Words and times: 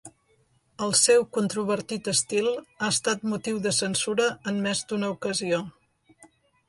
El 0.85 0.93
seu 0.99 1.25
controvertit 1.37 2.09
estil 2.13 2.49
ha 2.57 2.89
estat 2.95 3.29
motiu 3.35 3.61
de 3.67 3.75
censura 3.83 4.27
en 4.53 4.59
més 4.65 4.85
d'una 4.93 5.13
ocasió. 5.19 5.61